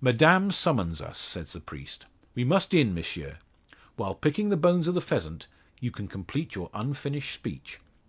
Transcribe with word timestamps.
"Madame 0.00 0.52
summons 0.52 1.02
us," 1.02 1.18
says 1.18 1.52
the 1.52 1.60
priest, 1.60 2.06
"we 2.36 2.44
must 2.44 2.72
in, 2.72 2.94
M'sieu. 2.94 3.32
While 3.96 4.14
picking 4.14 4.48
the 4.50 4.56
bones 4.56 4.86
of 4.86 4.94
the 4.94 5.00
pheasant, 5.00 5.48
you 5.80 5.90
can 5.90 6.06
complete 6.06 6.54
your 6.54 6.70
unfinished 6.72 7.34
speech. 7.34 7.80